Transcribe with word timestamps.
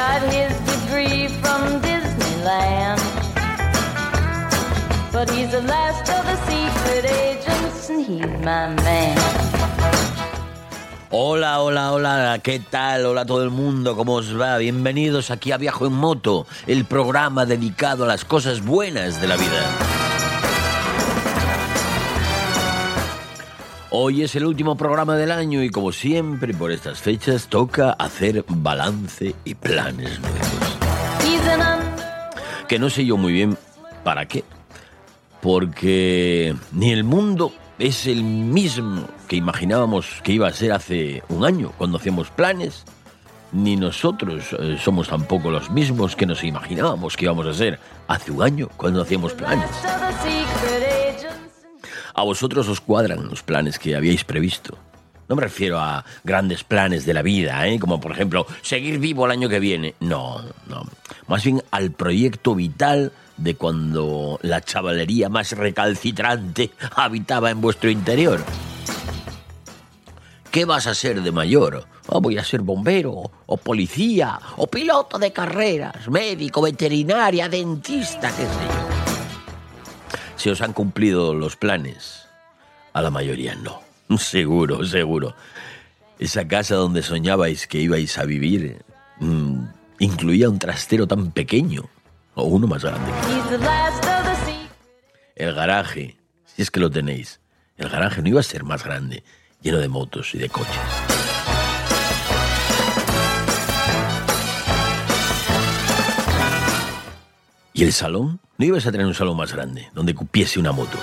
Got 0.00 0.22
his 0.32 0.56
degree 0.64 1.28
from 1.42 1.60
Disneyland. 1.82 2.98
But 5.12 5.28
he's 5.28 5.50
the 5.50 5.60
last 5.60 6.08
of 6.08 6.24
the 6.24 6.36
secret 6.48 7.04
agents, 7.04 7.90
and 7.90 8.06
he's 8.06 8.32
my 8.42 8.68
man. 8.80 9.18
Hola, 11.10 11.60
hola, 11.60 11.92
hola, 11.92 12.38
¿qué 12.42 12.60
tal? 12.60 13.04
Hola 13.04 13.20
a 13.20 13.26
todo 13.26 13.44
el 13.44 13.50
mundo, 13.50 13.94
¿cómo 13.94 14.14
os 14.14 14.40
va? 14.40 14.56
Bienvenidos 14.56 15.30
aquí 15.30 15.52
a 15.52 15.58
Viajo 15.58 15.84
en 15.84 15.92
Moto, 15.92 16.46
el 16.66 16.86
programa 16.86 17.44
dedicado 17.44 18.04
a 18.04 18.06
las 18.06 18.24
cosas 18.24 18.64
buenas 18.64 19.20
de 19.20 19.28
la 19.28 19.36
vida. 19.36 19.89
Hoy 23.92 24.22
es 24.22 24.36
el 24.36 24.46
último 24.46 24.76
programa 24.76 25.16
del 25.16 25.32
año 25.32 25.64
y 25.64 25.68
como 25.68 25.90
siempre 25.90 26.54
por 26.54 26.70
estas 26.70 27.00
fechas 27.00 27.48
toca 27.48 27.90
hacer 27.90 28.44
balance 28.46 29.34
y 29.44 29.54
planes 29.56 30.20
nuevos. 30.20 30.78
Que 32.68 32.78
no 32.78 32.88
sé 32.88 33.04
yo 33.04 33.16
muy 33.16 33.32
bien 33.32 33.58
para 34.04 34.26
qué. 34.26 34.44
Porque 35.40 36.54
ni 36.70 36.92
el 36.92 37.02
mundo 37.02 37.52
es 37.80 38.06
el 38.06 38.22
mismo 38.22 39.08
que 39.26 39.34
imaginábamos 39.34 40.20
que 40.22 40.34
iba 40.34 40.46
a 40.46 40.52
ser 40.52 40.70
hace 40.70 41.24
un 41.28 41.44
año 41.44 41.72
cuando 41.76 41.98
hacíamos 41.98 42.30
planes, 42.30 42.84
ni 43.50 43.74
nosotros 43.74 44.54
eh, 44.56 44.78
somos 44.80 45.08
tampoco 45.08 45.50
los 45.50 45.68
mismos 45.68 46.14
que 46.14 46.26
nos 46.26 46.44
imaginábamos 46.44 47.16
que 47.16 47.24
íbamos 47.24 47.48
a 47.48 47.54
ser 47.54 47.80
hace 48.06 48.30
un 48.30 48.44
año 48.44 48.68
cuando 48.76 49.02
hacíamos 49.02 49.32
planes. 49.32 49.68
A 52.14 52.22
vosotros 52.22 52.68
os 52.68 52.80
cuadran 52.80 53.28
los 53.28 53.42
planes 53.42 53.78
que 53.78 53.96
habíais 53.96 54.24
previsto. 54.24 54.76
No 55.28 55.36
me 55.36 55.42
refiero 55.42 55.78
a 55.78 56.04
grandes 56.24 56.64
planes 56.64 57.06
de 57.06 57.14
la 57.14 57.22
vida, 57.22 57.66
¿eh? 57.68 57.78
como 57.78 58.00
por 58.00 58.10
ejemplo 58.10 58.46
seguir 58.62 58.98
vivo 58.98 59.26
el 59.26 59.30
año 59.30 59.48
que 59.48 59.60
viene. 59.60 59.94
No, 60.00 60.42
no. 60.66 60.82
Más 61.28 61.44
bien 61.44 61.62
al 61.70 61.92
proyecto 61.92 62.56
vital 62.56 63.12
de 63.36 63.54
cuando 63.54 64.40
la 64.42 64.60
chavalería 64.60 65.28
más 65.28 65.52
recalcitrante 65.52 66.72
habitaba 66.96 67.50
en 67.50 67.60
vuestro 67.60 67.90
interior. 67.90 68.44
¿Qué 70.50 70.64
vas 70.64 70.88
a 70.88 70.96
ser 70.96 71.22
de 71.22 71.30
mayor? 71.30 71.86
Ah, 72.08 72.18
voy 72.20 72.36
a 72.36 72.44
ser 72.44 72.62
bombero, 72.62 73.30
o 73.46 73.56
policía, 73.56 74.40
o 74.56 74.66
piloto 74.66 75.16
de 75.16 75.32
carreras, 75.32 76.08
médico, 76.08 76.60
veterinaria, 76.60 77.48
dentista, 77.48 78.34
qué 78.34 78.42
sé 78.42 78.66
yo. 78.74 78.79
Se 80.40 80.50
os 80.50 80.62
han 80.62 80.72
cumplido 80.72 81.34
los 81.34 81.56
planes. 81.56 82.26
A 82.94 83.02
la 83.02 83.10
mayoría 83.10 83.54
no. 83.56 83.82
Seguro, 84.18 84.86
seguro. 84.86 85.34
Esa 86.18 86.48
casa 86.48 86.76
donde 86.76 87.02
soñabais 87.02 87.66
que 87.66 87.78
ibais 87.78 88.16
a 88.16 88.24
vivir 88.24 88.82
mm, 89.18 89.64
incluía 89.98 90.48
un 90.48 90.58
trastero 90.58 91.06
tan 91.06 91.30
pequeño, 91.30 91.90
o 92.34 92.44
uno 92.44 92.66
más 92.66 92.82
grande. 92.82 93.10
He's 93.28 93.50
the 93.50 93.58
last 93.58 94.02
of 94.02 94.24
the 94.24 94.34
secret. 94.46 94.70
El 95.36 95.54
garaje, 95.54 96.16
si 96.46 96.62
es 96.62 96.70
que 96.70 96.80
lo 96.80 96.90
tenéis, 96.90 97.40
el 97.76 97.90
garaje 97.90 98.22
no 98.22 98.30
iba 98.30 98.40
a 98.40 98.42
ser 98.42 98.64
más 98.64 98.82
grande, 98.82 99.22
lleno 99.60 99.76
de 99.76 99.88
motos 99.88 100.34
y 100.34 100.38
de 100.38 100.48
coches. 100.48 100.99
¿Y 107.80 107.84
el 107.84 107.94
salón? 107.94 108.40
No 108.58 108.66
ibas 108.66 108.84
a 108.84 108.92
tener 108.92 109.06
un 109.06 109.14
salón 109.14 109.38
más 109.38 109.54
grande, 109.54 109.88
donde 109.94 110.14
cupiese 110.14 110.60
una 110.60 110.70
moto. 110.70 110.98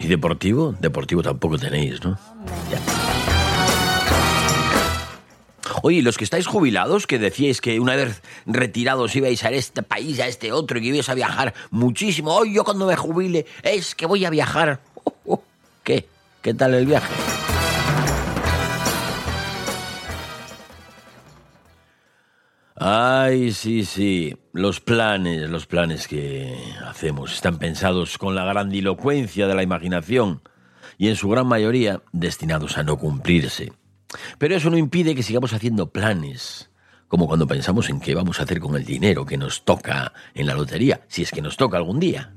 ¿Y 0.00 0.08
deportivo? 0.08 0.74
Deportivo 0.80 1.22
tampoco 1.22 1.56
tenéis, 1.58 2.02
¿no? 2.02 2.18
Oye, 5.82 6.02
los 6.02 6.18
que 6.18 6.24
estáis 6.24 6.48
jubilados, 6.48 7.06
que 7.06 7.20
decíais 7.20 7.60
que 7.60 7.78
una 7.78 7.94
vez 7.94 8.20
retirados 8.44 9.14
ibais 9.14 9.44
a 9.44 9.52
este 9.52 9.84
país, 9.84 10.18
a 10.18 10.26
este 10.26 10.50
otro, 10.50 10.78
y 10.78 10.82
que 10.82 10.88
ibais 10.88 11.08
a 11.08 11.14
viajar 11.14 11.54
muchísimo. 11.70 12.34
Hoy 12.34 12.52
yo 12.52 12.64
cuando 12.64 12.86
me 12.86 12.96
jubile 12.96 13.46
es 13.62 13.94
que 13.94 14.06
voy 14.06 14.24
a 14.24 14.30
viajar. 14.30 14.80
Oh, 15.04 15.14
oh. 15.26 15.42
¿Qué? 15.84 16.06
¿Qué 16.42 16.54
tal 16.54 16.74
el 16.74 16.86
viaje? 16.86 17.31
Ay, 22.84 23.52
sí, 23.52 23.84
sí. 23.84 24.36
Los 24.52 24.80
planes, 24.80 25.48
los 25.48 25.66
planes 25.66 26.08
que 26.08 26.52
hacemos 26.84 27.32
están 27.32 27.58
pensados 27.58 28.18
con 28.18 28.34
la 28.34 28.44
grandilocuencia 28.44 29.46
de 29.46 29.54
la 29.54 29.62
imaginación 29.62 30.42
y 30.98 31.06
en 31.06 31.14
su 31.14 31.28
gran 31.28 31.46
mayoría 31.46 32.02
destinados 32.10 32.78
a 32.78 32.82
no 32.82 32.98
cumplirse. 32.98 33.72
Pero 34.36 34.56
eso 34.56 34.68
no 34.68 34.76
impide 34.76 35.14
que 35.14 35.22
sigamos 35.22 35.52
haciendo 35.52 35.92
planes, 35.92 36.72
como 37.06 37.28
cuando 37.28 37.46
pensamos 37.46 37.88
en 37.88 38.00
qué 38.00 38.16
vamos 38.16 38.40
a 38.40 38.42
hacer 38.42 38.58
con 38.58 38.74
el 38.74 38.84
dinero 38.84 39.24
que 39.26 39.38
nos 39.38 39.64
toca 39.64 40.12
en 40.34 40.48
la 40.48 40.54
lotería, 40.54 41.02
si 41.06 41.22
es 41.22 41.30
que 41.30 41.40
nos 41.40 41.56
toca 41.56 41.76
algún 41.76 42.00
día. 42.00 42.34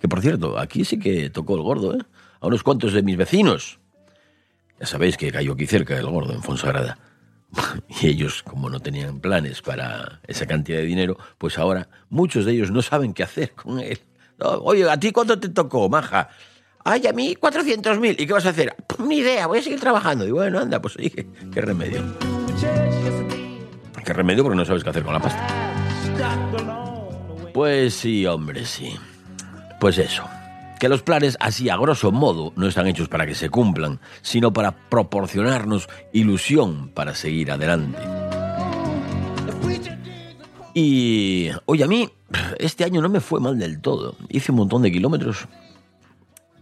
Que 0.00 0.08
por 0.08 0.22
cierto, 0.22 0.58
aquí 0.58 0.84
sí 0.84 0.98
que 0.98 1.30
tocó 1.30 1.54
el 1.54 1.62
gordo, 1.62 1.94
¿eh? 1.94 2.02
A 2.40 2.48
unos 2.48 2.64
cuantos 2.64 2.94
de 2.94 3.04
mis 3.04 3.16
vecinos. 3.16 3.78
Ya 4.80 4.86
sabéis 4.86 5.16
que 5.16 5.30
cayó 5.30 5.52
aquí 5.52 5.68
cerca 5.68 5.96
el 5.96 6.06
gordo, 6.06 6.32
en 6.32 6.42
Fonsagrada. 6.42 6.98
Y 8.00 8.08
ellos, 8.08 8.42
como 8.42 8.68
no 8.70 8.80
tenían 8.80 9.20
planes 9.20 9.62
para 9.62 10.20
esa 10.26 10.46
cantidad 10.46 10.78
de 10.78 10.84
dinero, 10.84 11.16
pues 11.38 11.58
ahora 11.58 11.88
muchos 12.08 12.44
de 12.44 12.52
ellos 12.52 12.70
no 12.70 12.82
saben 12.82 13.12
qué 13.14 13.22
hacer 13.22 13.52
con 13.52 13.78
él. 13.80 14.00
Oye, 14.38 14.90
¿a 14.90 14.98
ti 14.98 15.12
cuánto 15.12 15.38
te 15.38 15.48
tocó, 15.50 15.88
maja? 15.88 16.28
Ay, 16.84 17.06
a 17.06 17.12
mí 17.12 17.36
400.000. 17.40 18.16
¿Y 18.18 18.26
qué 18.26 18.32
vas 18.32 18.46
a 18.46 18.48
hacer? 18.50 18.74
"Pues 18.88 19.00
Ni 19.08 19.18
idea, 19.18 19.46
voy 19.46 19.60
a 19.60 19.62
seguir 19.62 19.78
trabajando. 19.78 20.26
Y 20.26 20.32
bueno, 20.32 20.58
anda, 20.58 20.80
pues 20.82 20.94
qué, 20.96 21.26
qué 21.52 21.60
remedio. 21.60 22.02
¿Qué 24.04 24.12
remedio? 24.12 24.42
Porque 24.42 24.56
no 24.56 24.64
sabes 24.64 24.82
qué 24.82 24.90
hacer 24.90 25.04
con 25.04 25.12
la 25.14 25.20
pasta. 25.20 25.46
Pues 27.54 27.94
sí, 27.94 28.26
hombre, 28.26 28.64
sí. 28.66 28.96
Pues 29.78 29.98
eso. 29.98 30.24
Que 30.82 30.88
los 30.88 31.04
planes, 31.04 31.36
así 31.38 31.70
a 31.70 31.76
grosso 31.76 32.10
modo, 32.10 32.52
no 32.56 32.66
están 32.66 32.88
hechos 32.88 33.06
para 33.06 33.24
que 33.24 33.36
se 33.36 33.48
cumplan, 33.48 34.00
sino 34.20 34.52
para 34.52 34.72
proporcionarnos 34.72 35.88
ilusión 36.12 36.88
para 36.88 37.14
seguir 37.14 37.52
adelante. 37.52 38.00
Y, 40.74 41.50
oye, 41.66 41.84
a 41.84 41.86
mí 41.86 42.10
este 42.58 42.82
año 42.82 43.00
no 43.00 43.08
me 43.08 43.20
fue 43.20 43.38
mal 43.38 43.60
del 43.60 43.80
todo. 43.80 44.16
Hice 44.28 44.50
un 44.50 44.58
montón 44.58 44.82
de 44.82 44.90
kilómetros. 44.90 45.46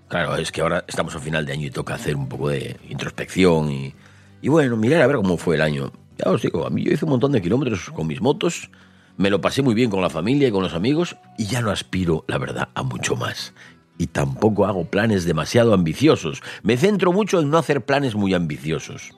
Claro, 0.08 0.37
es 0.37 0.52
que 0.52 0.61
ahora 0.61 0.84
estamos 0.87 1.14
a 1.14 1.19
final 1.19 1.46
de 1.46 1.55
año 1.55 1.69
y 1.69 1.70
toca 1.70 1.94
hacer 1.94 2.14
un 2.14 2.28
poco 2.28 2.50
de 2.50 2.76
introspección 2.90 3.73
y, 3.73 3.94
y 4.43 4.50
bueno, 4.50 4.76
mirar 4.76 5.00
a 5.00 5.06
ver 5.06 5.16
cómo 5.16 5.38
fue 5.38 5.55
el 5.55 5.62
año. 5.62 5.93
Ya 6.19 6.31
os 6.31 6.43
digo, 6.43 6.66
a 6.66 6.69
mí 6.69 6.84
yo 6.84 6.93
hice 6.93 7.06
un 7.06 7.12
montón 7.12 7.32
de 7.32 7.40
kilómetros 7.40 7.88
con 7.88 8.06
mis 8.06 8.20
motos, 8.20 8.70
me 9.16 9.31
lo 9.31 9.40
pasé 9.40 9.62
muy 9.62 9.73
bien 9.73 9.88
con 9.88 10.02
la 10.02 10.11
familia 10.11 10.49
y 10.49 10.50
con 10.50 10.62
los 10.62 10.75
amigos 10.75 11.16
y 11.38 11.46
ya 11.46 11.62
no 11.62 11.70
aspiro, 11.70 12.26
la 12.28 12.37
verdad, 12.37 12.69
a 12.75 12.82
mucho 12.82 13.16
más. 13.16 13.55
Y 14.00 14.06
tampoco 14.06 14.64
hago 14.64 14.87
planes 14.87 15.26
demasiado 15.26 15.75
ambiciosos. 15.75 16.43
Me 16.62 16.79
centro 16.79 17.12
mucho 17.12 17.38
en 17.38 17.50
no 17.50 17.58
hacer 17.58 17.85
planes 17.85 18.14
muy 18.14 18.32
ambiciosos. 18.32 19.11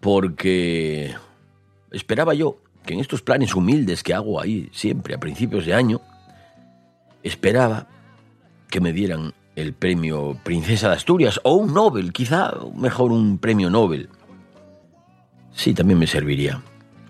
Porque 0.00 1.14
esperaba 1.90 2.32
yo 2.32 2.62
que 2.86 2.94
en 2.94 3.00
estos 3.00 3.20
planes 3.20 3.54
humildes 3.54 4.02
que 4.02 4.14
hago 4.14 4.40
ahí 4.40 4.70
siempre 4.72 5.14
a 5.14 5.20
principios 5.20 5.66
de 5.66 5.74
año, 5.74 6.00
esperaba 7.22 7.86
que 8.70 8.80
me 8.80 8.94
dieran 8.94 9.34
el 9.56 9.74
premio 9.74 10.40
Princesa 10.42 10.88
de 10.88 10.94
Asturias 10.94 11.38
o 11.44 11.56
un 11.56 11.74
Nobel, 11.74 12.14
quizá 12.14 12.54
mejor 12.74 13.12
un 13.12 13.36
premio 13.36 13.68
Nobel. 13.68 14.08
Sí, 15.52 15.74
también 15.74 15.98
me 15.98 16.06
serviría. 16.06 16.62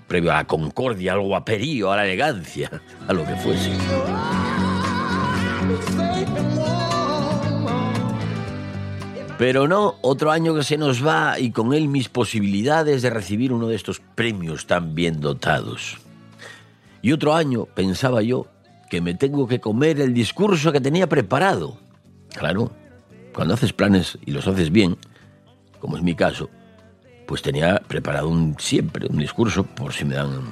Premio 0.08 0.32
a 0.32 0.38
la 0.38 0.46
concordia, 0.49 1.12
al 1.12 1.20
guaperío, 1.20 1.93
a 1.93 1.96
la 1.99 2.06
elegancia, 2.06 2.82
a 3.06 3.12
lo 3.12 3.25
que 3.25 3.37
fuese. 3.37 3.70
Pero 9.40 9.67
no, 9.67 9.94
otro 10.02 10.31
año 10.31 10.55
que 10.55 10.62
se 10.62 10.76
nos 10.76 11.05
va 11.05 11.38
y 11.38 11.50
con 11.50 11.72
él 11.72 11.88
mis 11.88 12.11
posibilidades 12.11 13.00
de 13.00 13.08
recibir 13.08 13.55
uno 13.55 13.69
de 13.69 13.75
estos 13.75 13.99
premios 13.99 14.67
tan 14.67 14.94
bien 14.94 15.22
dotados. 15.22 15.96
Y 17.00 17.12
otro 17.12 17.34
año, 17.34 17.64
pensaba 17.64 18.20
yo, 18.20 18.49
que 18.90 19.00
me 19.00 19.14
tengo 19.14 19.49
que 19.49 19.58
comer 19.58 19.99
el 20.00 20.12
discurso 20.12 20.72
que 20.72 20.81
tenía 20.82 21.08
preparado. 21.08 21.78
Claro, 22.37 22.70
cuando 23.32 23.55
haces 23.55 23.72
planes 23.72 24.19
y 24.26 24.32
los 24.32 24.46
haces 24.46 24.70
bien, 24.70 24.99
como 25.78 25.96
es 25.96 26.02
mi 26.02 26.14
caso, 26.14 26.50
pues 27.26 27.40
tenía 27.40 27.81
preparado 27.81 28.28
un, 28.28 28.56
siempre 28.58 29.06
un 29.08 29.17
discurso 29.17 29.64
por 29.64 29.94
si 29.94 30.05
me 30.05 30.17
dan 30.17 30.43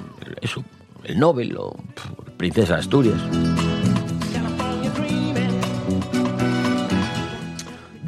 eso, 0.41 0.63
el 1.03 1.19
Nobel 1.19 1.55
o 1.57 1.75
pf, 1.93 2.09
Princesa 2.37 2.77
Asturias. 2.77 3.21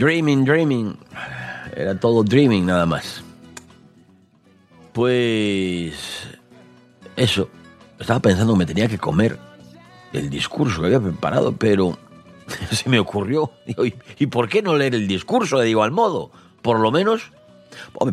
Dreaming, 0.02 0.46
dreaming. 0.46 0.98
Era 1.76 1.94
todo 1.94 2.24
dreaming 2.24 2.66
nada 2.66 2.88
más. 2.88 3.24
Pues... 4.94 5.94
Eso. 7.16 7.48
Estaba 8.00 8.20
pensando 8.20 8.54
que 8.54 8.58
me 8.58 8.66
tenía 8.66 8.88
que 8.88 8.98
comer 8.98 9.38
el 10.12 10.28
discurso 10.32 10.82
que 10.82 10.88
había 10.88 11.00
preparado, 11.00 11.56
pero 11.56 12.00
se 12.72 12.90
me 12.90 12.98
ocurrió. 12.98 13.52
¿y, 14.18 14.26
por 14.26 14.50
qué 14.50 14.64
no 14.64 14.76
leer 14.76 14.96
el 14.96 15.08
discurso 15.08 15.60
de 15.60 15.70
igual 15.70 15.92
modo? 15.92 16.32
Por 16.64 16.80
lo 16.80 16.90
menos 16.92 17.32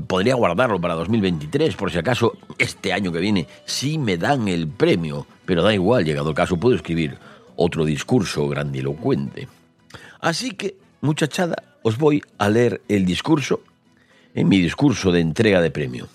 podría 0.06 0.35
guardarlo 0.35 0.79
para 0.79 0.93
2023, 0.93 1.75
por 1.75 1.90
si 1.90 1.96
acaso 1.96 2.35
este 2.58 2.93
año 2.93 3.12
que 3.12 3.20
viene 3.20 3.46
sí 3.64 3.96
me 3.96 4.19
dan 4.19 4.46
el 4.49 4.69
premio, 4.69 5.26
pero 5.46 5.62
da 5.62 5.73
igual, 5.73 6.05
llegado 6.05 6.29
el 6.29 6.37
caso 6.37 6.58
puedo 6.58 6.76
escribir 6.76 7.17
otro 7.56 7.87
discurso 7.87 8.46
grandilocuente. 8.46 9.49
Así 10.20 10.50
que, 10.50 10.76
muchachada, 11.00 11.56
os 11.88 11.96
voy 11.96 12.23
a 12.37 12.50
leer 12.50 12.82
el 12.87 13.06
discurso 13.06 13.62
en 14.35 14.46
mi 14.46 14.61
discurso 14.61 15.11
de 15.11 15.20
entrega 15.20 15.62
de 15.62 15.70
premio. 15.70 16.06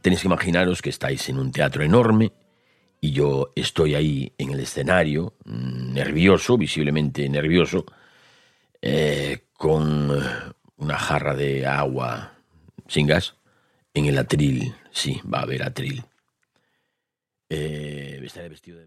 Tenéis 0.00 0.22
que 0.22 0.28
imaginaros 0.28 0.80
que 0.80 0.88
estáis 0.88 1.28
en 1.28 1.38
un 1.38 1.52
teatro 1.52 1.84
enorme 1.84 2.32
y 3.02 3.12
yo 3.12 3.52
estoy 3.54 3.94
ahí 3.94 4.32
en 4.38 4.50
el 4.50 4.60
escenario, 4.60 5.34
mm, 5.44 5.92
nervioso, 5.92 6.56
visiblemente 6.56 7.28
nervioso, 7.28 7.84
eh, 8.80 9.44
con 9.52 10.10
una 10.78 10.98
jarra 10.98 11.34
de 11.34 11.66
agua 11.66 12.32
sin 12.88 13.06
gas 13.06 13.34
en 13.92 14.06
el 14.06 14.16
atril. 14.16 14.74
Sí, 14.90 15.20
va 15.22 15.40
a 15.40 15.42
haber 15.42 15.62
atril. 15.62 16.02
Eh, 17.50 18.22
estaré 18.24 18.48
vestido 18.48 18.78
de... 18.78 18.86